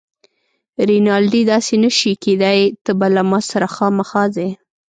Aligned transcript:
رینالډي: 0.89 1.41
داسې 1.51 1.75
نه 1.83 1.89
شي 1.97 2.11
کیدای، 2.23 2.59
ته 2.83 2.91
به 2.99 3.07
له 3.15 3.21
ما 3.29 3.39
سره 3.51 3.67
خامخا 3.75 4.23
ځې. 4.35 4.49